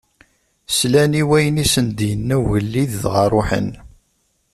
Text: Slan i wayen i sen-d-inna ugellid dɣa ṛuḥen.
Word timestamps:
Slan 0.77 1.13
i 1.21 1.23
wayen 1.29 1.61
i 1.63 1.65
sen-d-inna 1.73 2.35
ugellid 2.41 2.91
dɣa 3.03 3.25
ṛuḥen. 3.35 3.69